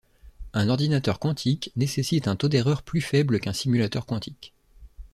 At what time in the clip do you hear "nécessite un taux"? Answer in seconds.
1.75-2.49